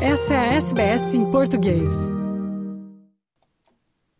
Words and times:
Essa 0.00 0.34
é 0.34 0.36
a 0.36 0.54
SBS 0.56 1.14
em 1.14 1.30
português. 1.30 1.88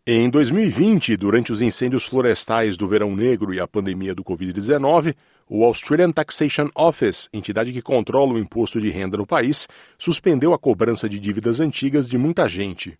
Em 0.07 0.27
2020, 0.27 1.15
durante 1.15 1.51
os 1.51 1.61
incêndios 1.61 2.03
florestais 2.03 2.75
do 2.75 2.87
Verão 2.87 3.15
Negro 3.15 3.53
e 3.53 3.59
a 3.59 3.67
pandemia 3.67 4.15
do 4.15 4.23
Covid-19, 4.23 5.15
o 5.47 5.63
Australian 5.63 6.11
Taxation 6.11 6.71
Office, 6.75 7.29
entidade 7.31 7.71
que 7.71 7.83
controla 7.83 8.33
o 8.33 8.39
imposto 8.39 8.81
de 8.81 8.89
renda 8.89 9.17
no 9.17 9.27
país, 9.27 9.67
suspendeu 9.99 10.51
a 10.51 10.57
cobrança 10.57 11.07
de 11.07 11.19
dívidas 11.19 11.59
antigas 11.59 12.09
de 12.09 12.17
muita 12.17 12.49
gente. 12.49 12.97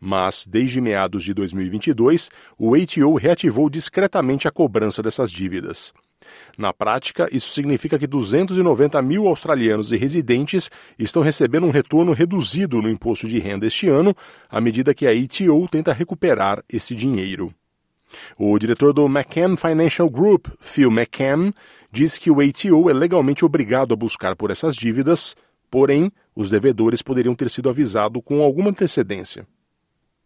Mas, 0.00 0.46
desde 0.46 0.80
meados 0.80 1.24
de 1.24 1.34
2022, 1.34 2.30
o 2.56 2.76
ATO 2.76 3.16
reativou 3.16 3.68
discretamente 3.68 4.46
a 4.46 4.52
cobrança 4.52 5.02
dessas 5.02 5.32
dívidas. 5.32 5.92
Na 6.56 6.72
prática, 6.72 7.28
isso 7.32 7.50
significa 7.52 7.98
que 7.98 8.06
290 8.06 9.00
mil 9.02 9.26
australianos 9.26 9.92
e 9.92 9.96
residentes 9.96 10.70
estão 10.98 11.22
recebendo 11.22 11.66
um 11.66 11.70
retorno 11.70 12.12
reduzido 12.12 12.80
no 12.80 12.88
imposto 12.90 13.26
de 13.26 13.38
renda 13.38 13.66
este 13.66 13.88
ano, 13.88 14.14
à 14.48 14.60
medida 14.60 14.94
que 14.94 15.06
a 15.06 15.10
ATO 15.10 15.68
tenta 15.68 15.92
recuperar 15.92 16.62
esse 16.68 16.94
dinheiro. 16.94 17.52
O 18.36 18.58
diretor 18.58 18.92
do 18.92 19.06
McCann 19.06 19.56
Financial 19.56 20.08
Group, 20.08 20.48
Phil 20.58 20.90
McCann, 20.90 21.52
diz 21.92 22.18
que 22.18 22.30
o 22.30 22.40
ATO 22.40 22.90
é 22.90 22.92
legalmente 22.92 23.44
obrigado 23.44 23.92
a 23.92 23.96
buscar 23.96 24.36
por 24.36 24.50
essas 24.50 24.76
dívidas, 24.76 25.36
porém, 25.70 26.10
os 26.34 26.50
devedores 26.50 27.02
poderiam 27.02 27.34
ter 27.34 27.50
sido 27.50 27.68
avisados 27.68 28.22
com 28.24 28.42
alguma 28.42 28.70
antecedência. 28.70 29.46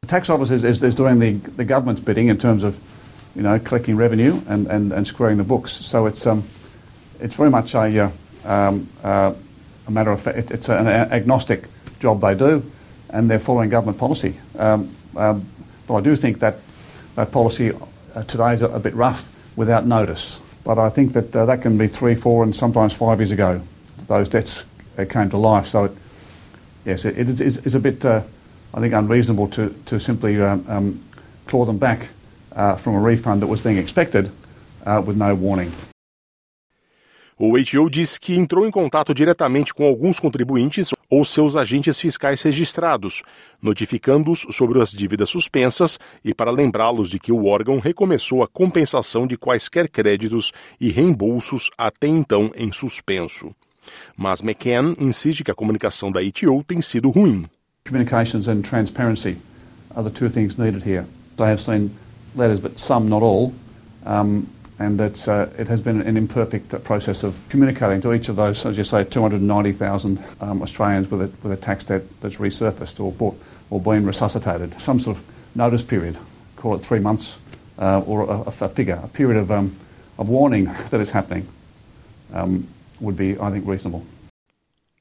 The 0.03 0.09
tax 0.09 0.29
office 0.29 0.51
is, 0.51 0.83
is 0.83 0.95
doing 0.95 1.19
the, 1.19 1.51
the 1.57 1.65
government's 1.65 2.03
bidding 2.03 2.29
in 2.29 2.37
terms 2.37 2.63
of, 2.63 2.77
you 3.35 3.43
know, 3.43 3.59
collecting 3.59 3.97
revenue 3.97 4.41
and, 4.49 4.67
and, 4.67 4.93
and 4.93 5.07
squaring 5.07 5.37
the 5.37 5.45
books. 5.45 5.73
So 5.73 6.07
it's, 6.07 6.27
um, 6.27 6.45
it's 7.21 7.35
very 7.35 7.51
much 7.51 7.75
a, 7.75 8.05
uh, 8.05 8.11
um, 8.45 8.89
uh, 9.03 9.35
a 9.87 9.91
matter 9.91 10.11
of 10.11 10.27
it, 10.27 10.51
it's 10.51 10.69
an 10.69 10.87
agnostic 10.87 11.65
job 12.01 12.21
they 12.21 12.35
do, 12.35 12.63
and 13.11 13.31
they're 13.31 13.39
following 13.39 13.71
government 13.71 13.99
policy. 13.99 14.39
Um, 14.59 14.95
um, 15.17 15.47
but 15.87 15.97
I 15.97 16.01
do 16.01 16.17
think 16.17 16.41
that 16.41 16.57
that 17.17 17.31
policy 17.33 17.73
uh, 18.15 18.23
today 18.25 18.55
is 18.55 18.63
a, 18.63 18.69
a, 18.69 18.81
bit 18.81 18.95
rough 18.95 19.29
without 19.57 19.87
notice. 19.87 20.41
But 20.65 20.79
I 20.79 20.89
think 20.89 21.13
that 21.13 21.35
uh, 21.37 21.47
that 21.47 21.63
can 21.63 21.77
be 21.77 21.87
three, 21.87 22.15
four, 22.15 22.43
and 22.43 22.55
sometimes 22.55 22.93
five 22.95 23.21
years 23.21 23.31
ago 23.31 23.61
those 24.07 24.29
debts 24.29 24.65
uh, 24.99 25.05
came 25.09 25.31
to 25.31 25.37
life. 25.37 25.67
So, 25.67 25.85
it, 25.85 25.93
yes, 26.85 27.05
it, 27.05 27.19
it 27.19 27.41
is, 27.41 27.59
is 27.59 27.75
a 27.75 27.81
bit 27.81 28.05
uh, 28.05 28.23
I 28.75 28.81
think, 28.81 28.93
unreasonable 28.93 29.49
to, 29.49 29.71
to 29.87 30.01
simply 30.01 30.41
um, 30.41 31.03
claw 31.47 31.65
them 31.65 31.79
back 31.79 32.09
uh, 32.57 32.77
from 32.77 32.97
a 32.97 33.01
refund 33.01 33.41
that 33.41 33.49
was 33.49 33.61
being 33.61 33.79
expected 33.79 34.31
uh, 34.87 35.03
with 35.05 35.17
no 35.17 35.35
warning. 35.35 35.71
O 37.37 37.57
HO 37.57 37.91
disse 37.91 38.21
que 38.21 38.37
entrou 38.37 38.65
em 38.65 38.71
contato 38.71 39.13
diretamente 39.13 39.75
com 39.75 39.85
alguns 39.85 40.21
contribuintes 40.21 40.91
ou 41.11 41.25
seus 41.25 41.57
agentes 41.57 42.01
fiscais 42.01 42.41
registrados, 42.43 43.23
notificando-os 43.61 44.47
sobre 44.53 44.81
as 44.81 44.93
dívidas 44.93 45.31
suspensas 45.31 45.99
e 46.25 46.33
para 46.33 46.53
lembrá-los 46.53 47.11
de 47.11 47.19
que 47.19 47.33
o 47.33 47.47
órgão 47.47 47.81
recomeçou 47.81 48.43
a 48.45 48.49
compensação 48.49 49.27
de 49.27 49.37
quaisquer 49.37 49.89
créditos 49.89 50.53
e 50.81 50.93
reembolsos 50.93 51.71
até 51.77 52.07
então 52.07 52.53
em 52.55 52.71
suspenso. 52.71 53.53
Mas 54.17 54.41
McCann 54.41 54.95
insiste 55.01 55.43
que 55.43 55.51
a 55.51 55.55
comunicação 55.55 56.13
da 56.13 56.23
ITO 56.23 56.63
tem 56.63 56.81
sido 56.81 57.11
ruim. 57.11 57.47
Communications 57.85 58.47
and 58.47 58.63
transparency 58.63 59.37
are 59.95 60.09
the 60.09 60.11
two 60.11 60.31
things 60.31 60.57
needed 60.57 60.89
here. 60.89 61.05
I 61.39 61.51
have 61.51 61.61
seen 61.61 61.91
letters, 62.35 62.61
but 62.61 62.79
some, 62.79 63.09
not 63.09 63.23
all, 63.23 63.55
um, 64.05 64.49
and 64.79 65.01
it's, 65.01 65.29
uh, 65.29 65.51
it 65.57 65.69
has 65.69 65.81
been 65.81 66.03
an 66.03 66.17
imperfect 66.17 66.83
process 66.83 67.23
of 67.23 67.41
communicating 67.49 68.01
to 68.01 68.13
each 68.13 68.29
of 68.29 68.37
those, 68.37 68.67
as 68.67 68.77
you 68.77 68.85
say, 68.85 69.05
290,000 69.05 70.23
um, 70.41 70.63
Australians 70.63 71.11
with 71.11 71.23
a, 71.23 71.47
with 71.47 71.53
a 71.53 71.57
tax 71.57 71.85
debt 71.85 72.03
that's 72.21 72.37
resurfaced 72.37 73.03
or, 73.03 73.13
bought, 73.13 73.41
or 73.71 73.81
been 73.81 74.05
resuscitated. 74.05 74.79
Some 74.81 74.99
sort 74.99 75.17
of 75.17 75.25
notice 75.55 75.83
period, 75.83 76.19
call 76.57 76.75
it 76.75 76.81
three 76.81 76.99
months, 76.99 77.39
uh, 77.79 78.01
or 78.01 78.23
a, 78.23 78.41
a, 78.43 78.69
figure, 78.69 79.01
a 79.03 79.09
period 79.09 79.39
of, 79.39 79.51
um, 79.53 79.73
of 80.19 80.29
warning 80.29 80.65
that 80.91 81.01
it's 81.01 81.13
happening 81.13 81.47
um, 82.33 82.67
would 83.01 83.17
be, 83.17 83.39
I 83.39 83.51
think, 83.51 83.67
reasonable. 83.67 84.05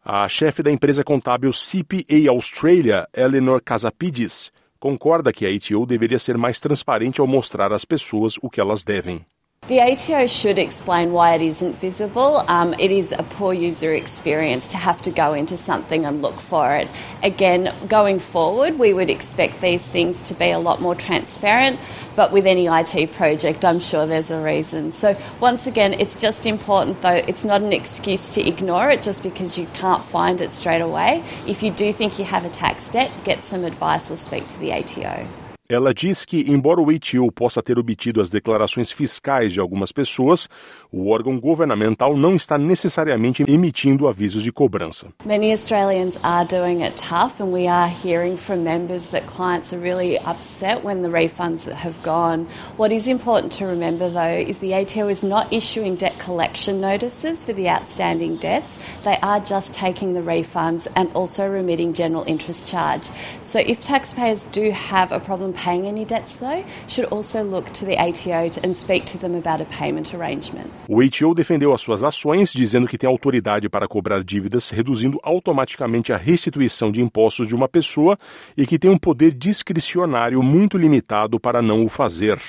A 0.05 0.27
chefe 0.27 0.61
da 0.61 0.69
empresa 0.69 1.03
contábil 1.03 1.53
CPA 1.53 2.27
Australia, 2.27 3.07
Eleanor 3.13 3.61
Casapidis, 3.61 4.51
concorda 4.83 5.31
que 5.31 5.45
a 5.45 5.49
ATO 5.49 5.85
deveria 5.85 6.19
ser 6.19 6.37
mais 6.37 6.59
transparente 6.59 7.21
ao 7.21 7.25
mostrar 7.25 7.71
às 7.71 7.85
pessoas 7.85 8.37
o 8.41 8.49
que 8.49 8.59
elas 8.59 8.83
devem. 8.83 9.25
The 9.65 9.79
ATO 9.79 10.27
should 10.27 10.59
explain 10.59 11.13
why 11.13 11.35
it 11.35 11.41
isn't 11.41 11.77
visible. 11.77 12.43
Um, 12.49 12.73
it 12.79 12.91
is 12.91 13.13
a 13.13 13.23
poor 13.23 13.53
user 13.53 13.93
experience 13.93 14.67
to 14.71 14.77
have 14.77 15.01
to 15.03 15.09
go 15.09 15.31
into 15.33 15.55
something 15.55 16.03
and 16.03 16.21
look 16.21 16.41
for 16.41 16.75
it. 16.75 16.89
Again, 17.23 17.73
going 17.87 18.19
forward, 18.19 18.77
we 18.77 18.91
would 18.91 19.09
expect 19.09 19.61
these 19.61 19.81
things 19.81 20.21
to 20.23 20.33
be 20.33 20.51
a 20.51 20.59
lot 20.59 20.81
more 20.81 20.95
transparent, 20.95 21.79
but 22.13 22.33
with 22.33 22.45
any 22.45 22.67
IT 22.67 23.13
project, 23.13 23.63
I'm 23.63 23.79
sure 23.79 24.05
there's 24.05 24.31
a 24.31 24.43
reason. 24.43 24.91
So, 24.91 25.15
once 25.39 25.65
again, 25.65 25.93
it's 25.93 26.17
just 26.17 26.45
important 26.45 27.01
though, 27.01 27.23
it's 27.25 27.45
not 27.45 27.61
an 27.61 27.71
excuse 27.71 28.29
to 28.31 28.45
ignore 28.45 28.91
it 28.91 29.01
just 29.01 29.23
because 29.23 29.57
you 29.57 29.67
can't 29.67 30.03
find 30.03 30.41
it 30.41 30.51
straight 30.51 30.81
away. 30.81 31.23
If 31.47 31.63
you 31.63 31.71
do 31.71 31.93
think 31.93 32.19
you 32.19 32.25
have 32.25 32.43
a 32.43 32.49
tax 32.49 32.89
debt, 32.89 33.11
get 33.23 33.45
some 33.45 33.63
advice 33.63 34.11
or 34.11 34.17
speak 34.17 34.45
to 34.47 34.59
the 34.59 34.73
ATO. 34.73 35.25
Ela 35.73 35.91
diz 35.91 36.23
que, 36.23 36.51
embora 36.51 36.79
o 36.79 36.91
ATO 36.91 37.31
possa 37.31 37.59
ter 37.59 37.79
obtido 37.79 38.21
as 38.21 38.29
declarações 38.29 38.91
fiscais 38.91 39.51
de 39.51 39.59
algumas 39.59 39.91
pessoas, 39.91 40.47
o 40.91 41.09
órgão 41.09 41.39
governamental 41.39 42.15
não 42.15 42.35
está 42.35 42.59
necessariamente 42.59 43.43
emitindo 43.47 44.07
avisos 44.07 44.43
de 44.43 44.51
cobrança. 44.51 45.07
Many 45.25 45.51
Australians 45.51 46.19
are 46.21 46.47
doing 46.47 46.83
it 46.83 46.95
tough 46.97 47.41
and 47.41 47.51
we 47.51 47.67
are 47.67 47.91
hearing 47.91 48.37
from 48.37 48.57
members 48.57 49.07
that 49.07 49.25
clients 49.25 49.73
are 49.73 49.81
really 49.81 50.19
upset 50.19 50.85
when 50.85 51.01
the 51.01 51.09
refunds 51.09 51.67
have 51.67 51.95
gone. 52.03 52.45
What 52.77 52.93
is 52.93 53.07
important 53.07 53.57
to 53.57 53.65
remember 53.65 54.11
though 54.11 54.47
is 54.47 54.57
the 54.57 54.75
ATO 54.75 55.09
is 55.09 55.23
not 55.23 55.51
issuing 55.51 55.95
debt 55.95 56.19
collection 56.19 56.81
notices 56.81 57.43
for 57.43 57.53
the 57.53 57.67
outstanding 57.67 58.37
debts. 58.37 58.77
They 59.03 59.17
are 59.23 59.39
just 59.39 59.73
taking 59.73 60.13
the 60.13 60.21
refunds 60.21 60.87
and 60.95 61.09
also 61.15 61.49
remitting 61.49 61.95
general 61.95 62.23
interest 62.27 62.67
charge. 62.67 63.09
So 63.41 63.57
if 63.57 63.81
taxpayers 63.81 64.43
do 64.51 64.69
have 64.69 65.11
a 65.11 65.19
problem 65.19 65.53
paying 65.63 65.87
any 65.87 66.05
debts, 66.05 66.37
though, 66.37 66.63
should 66.87 67.07
also 67.11 67.43
look 67.43 67.71
to 67.71 67.85
the 67.85 67.97
ATO 67.97 68.49
and 68.63 68.75
speak 68.75 69.05
to 69.05 69.17
them 69.17 69.35
about 69.35 69.61
a 69.61 69.65
payment 69.65 70.13
arrangement. 70.13 70.69
O 70.87 71.01
ATO 71.01 71.33
defendeu 71.33 71.73
as 71.73 71.81
suas 71.81 72.03
ações, 72.03 72.51
dizendo 72.51 72.87
que 72.87 72.97
tem 72.97 73.09
autoridade 73.09 73.69
para 73.69 73.87
cobrar 73.87 74.23
dívidas, 74.23 74.69
reduzindo 74.69 75.19
automaticamente 75.23 76.11
a 76.11 76.17
restituição 76.17 76.91
de 76.91 77.01
impostos 77.01 77.47
de 77.47 77.55
uma 77.55 77.67
pessoa 77.67 78.17
e 78.57 78.65
que 78.65 78.77
tem 78.77 78.91
um 78.91 78.97
poder 78.97 79.31
discricionário 79.33 80.41
muito 80.43 80.77
limitado 80.77 81.39
para 81.39 81.61
não 81.61 81.85
o 81.85 81.89
fazer. 81.89 82.39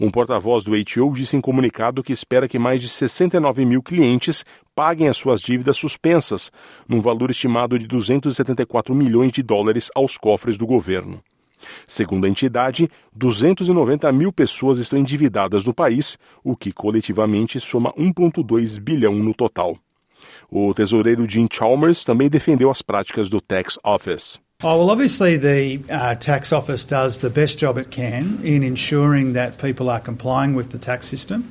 Um 0.00 0.10
porta-voz 0.10 0.64
do 0.64 0.74
ATO 0.74 1.12
disse 1.12 1.36
em 1.36 1.40
comunicado 1.40 2.02
que 2.02 2.12
espera 2.12 2.48
que 2.48 2.58
mais 2.58 2.80
de 2.80 2.88
69 2.88 3.64
mil 3.64 3.82
clientes 3.82 4.44
paguem 4.74 5.08
as 5.08 5.16
suas 5.16 5.40
dívidas 5.40 5.76
suspensas, 5.76 6.50
num 6.88 7.00
valor 7.00 7.30
estimado 7.30 7.78
de 7.78 7.86
274 7.86 8.94
milhões 8.94 9.32
de 9.32 9.42
dólares 9.42 9.90
aos 9.94 10.16
cofres 10.16 10.56
do 10.56 10.66
governo. 10.66 11.20
Segundo 11.86 12.24
a 12.24 12.28
entidade, 12.28 12.90
290 13.14 14.10
mil 14.12 14.32
pessoas 14.32 14.78
estão 14.78 14.98
endividadas 14.98 15.64
no 15.64 15.74
país, 15.74 16.18
o 16.42 16.56
que 16.56 16.72
coletivamente 16.72 17.58
soma 17.60 17.92
1,2 17.94 18.78
bilhão 18.80 19.14
no 19.14 19.34
total. 19.34 19.76
O 20.50 20.72
tesoureiro 20.72 21.28
Jim 21.28 21.46
Chalmers 21.50 22.04
também 22.04 22.28
defendeu 22.28 22.70
as 22.70 22.82
práticas 22.82 23.28
do 23.28 23.40
Tax 23.40 23.78
Office. 23.84 24.38
Oh, 24.64 24.76
well, 24.78 24.90
obviously, 24.90 25.36
the 25.36 25.80
uh, 25.88 26.16
tax 26.16 26.52
office 26.52 26.84
does 26.84 27.18
the 27.18 27.30
best 27.30 27.60
job 27.60 27.78
it 27.78 27.92
can 27.92 28.40
in 28.42 28.64
ensuring 28.64 29.34
that 29.34 29.56
people 29.58 29.88
are 29.88 30.00
complying 30.00 30.56
with 30.56 30.70
the 30.70 30.78
tax 30.78 31.06
system, 31.06 31.48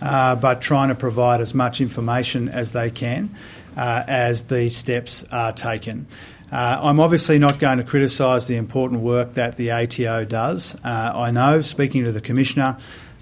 uh, 0.00 0.36
but 0.36 0.60
trying 0.60 0.88
to 0.88 0.94
provide 0.94 1.40
as 1.40 1.52
much 1.52 1.80
information 1.80 2.48
as 2.48 2.70
they 2.70 2.90
can 2.90 3.28
uh, 3.76 4.04
as 4.06 4.42
these 4.42 4.76
steps 4.76 5.24
are 5.32 5.50
taken. 5.50 6.06
Uh, 6.54 6.78
I'm 6.84 7.00
obviously 7.00 7.40
not 7.40 7.58
going 7.58 7.78
to 7.78 7.84
criticise 7.84 8.46
the 8.46 8.54
important 8.54 9.00
work 9.00 9.34
that 9.34 9.56
the 9.56 9.72
ATO 9.72 10.24
does. 10.24 10.76
Uh, 10.84 11.12
I 11.12 11.32
know, 11.32 11.62
speaking 11.62 12.04
to 12.04 12.12
the 12.12 12.20
Commissioner 12.20 12.76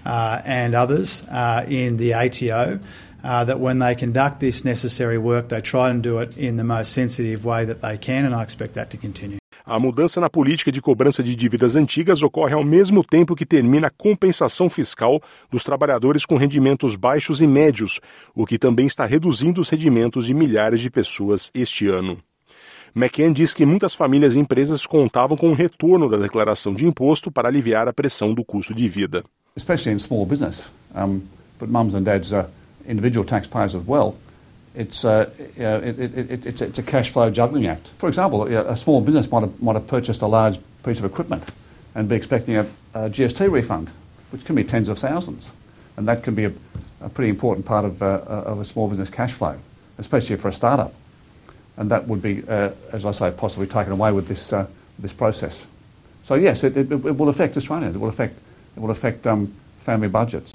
uh, 0.05 0.43
and 0.45 0.75
others 0.75 1.23
uh, 1.31 1.65
in 1.67 1.97
the 1.97 2.13
ATO, 2.13 2.79
uh, 3.23 3.43
that 3.43 3.59
when 3.59 3.79
they 3.79 3.95
conduct 3.95 4.39
this 4.39 4.63
necessary 4.63 5.17
work, 5.17 5.49
they 5.49 5.61
try 5.61 5.89
and 5.89 6.03
do 6.03 6.19
it 6.19 6.37
in 6.37 6.57
the 6.57 6.63
most 6.63 6.91
sensitive 6.91 7.43
way 7.43 7.65
that 7.65 7.81
they 7.81 7.97
can, 7.97 8.23
and 8.23 8.35
I 8.35 8.43
expect 8.43 8.75
that 8.75 8.91
to 8.91 8.97
continue. 8.97 9.39
A 9.65 9.79
mudança 9.79 10.21
na 10.21 10.29
política 10.29 10.71
de 10.71 10.79
cobrança 10.79 11.23
de 11.23 11.35
dívidas 11.35 11.75
antigas 11.75 12.21
ocorre 12.21 12.53
ao 12.53 12.63
mesmo 12.63 13.03
tempo 13.03 13.35
que 13.35 13.47
termina 13.47 13.87
a 13.87 13.89
compensação 13.89 14.69
fiscal 14.69 15.19
dos 15.49 15.63
trabalhadores 15.63 16.23
com 16.23 16.35
rendimentos 16.35 16.95
baixos 16.95 17.41
e 17.41 17.47
médios, 17.47 17.99
o 18.35 18.45
que 18.45 18.59
também 18.59 18.85
está 18.85 19.07
reduzindo 19.07 19.59
os 19.59 19.69
rendimentos 19.69 20.27
de 20.27 20.35
milhares 20.35 20.81
de 20.81 20.91
pessoas 20.91 21.49
este 21.55 21.87
ano. 21.87 22.19
McCann 22.95 23.33
diz 23.33 23.53
que 23.53 23.65
muitas 23.65 23.95
famílias 23.95 24.35
e 24.35 24.39
empresas 24.39 24.85
contavam 24.85 25.35
com 25.35 25.49
o 25.49 25.55
retorno 25.55 26.09
da 26.09 26.17
declaração 26.17 26.73
de 26.73 26.85
imposto 26.85 27.31
para 27.31 27.47
aliviar 27.47 27.87
a 27.87 27.93
pressão 27.93 28.33
do 28.33 28.45
custo 28.45 28.73
de 28.73 28.87
vida. 28.87 29.23
Especially 29.55 29.95
in 29.95 29.99
small 29.99 30.25
business, 30.25 30.69
um, 30.95 31.21
but 31.59 31.69
mums 31.69 31.93
and 31.93 32.03
dads 32.03 32.33
are 32.33 32.47
individual 32.87 33.25
taxpayers 33.25 33.75
as 33.75 33.83
well. 33.87 34.15
it's, 34.75 35.05
uh, 35.05 35.29
it, 35.55 35.99
it, 35.99 36.17
it, 36.17 36.45
it's, 36.45 36.61
it's, 36.61 36.79
a 36.79 36.83
cash 36.83 37.11
flow 37.11 37.29
juggling 37.29 37.67
act. 37.67 37.87
For 37.95 38.09
example, 38.09 38.43
a 38.43 38.75
small 38.75 39.01
business 39.01 39.29
might 39.31 39.41
have, 39.41 39.61
might 39.61 39.73
have 39.73 39.87
purchased 39.87 40.21
a 40.21 40.27
large 40.27 40.59
piece 40.83 40.99
of 40.99 41.05
equipment 41.05 41.47
and 41.95 42.09
be 42.09 42.15
expecting 42.15 42.57
a, 42.57 42.61
a 42.93 43.09
GST 43.09 43.51
refund, 43.51 43.89
which 44.31 44.45
can 44.45 44.55
be 44.55 44.63
tens 44.63 44.89
of 44.89 44.97
thousands. 44.97 45.51
And 45.95 46.07
that 46.07 46.23
can 46.23 46.33
be 46.33 46.45
a, 46.45 46.53
a 47.01 47.09
pretty 47.09 47.29
important 47.29 47.65
part 47.65 47.85
of, 47.85 48.01
uh, 48.01 48.21
of 48.27 48.59
a 48.59 48.65
small 48.65 48.87
business 48.87 49.09
cash 49.09 49.33
flow, 49.33 49.57
especially 49.97 50.37
for 50.37 50.47
a 50.47 50.53
startup. 50.53 50.93
And 51.77 51.89
that 51.89 52.07
would 52.07 52.21
be, 52.21 52.43
uh, 52.47 52.71
as 52.91 53.05
I 53.05 53.11
say, 53.11 53.31
possibly 53.31 53.67
taken 53.67 53.93
away 53.93 54.11
with 54.11 54.27
this, 54.27 54.53
uh, 54.53 54.67
this 54.99 55.13
process. 55.13 55.65
So 56.23 56.35
yes, 56.35 56.63
it, 56.63 56.77
it, 56.77 56.91
it, 56.91 57.17
will 57.17 57.29
affect 57.29 57.57
Australians. 57.57 57.95
It 57.95 57.99
will 57.99 58.09
affect, 58.09 58.37
it 58.75 58.79
will 58.79 58.91
affect 58.91 59.25
um, 59.27 59.53
family 59.79 60.07
budgets. 60.07 60.53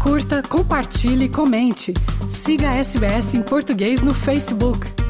Curta, 0.00 0.42
compartilhe, 0.42 1.28
comente. 1.28 1.92
Siga 2.28 2.74
SBS 2.74 3.34
em 3.34 3.42
português 3.42 4.02
no 4.02 4.14
Facebook. 4.14 5.07